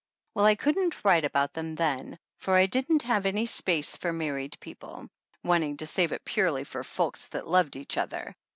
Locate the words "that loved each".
7.27-7.99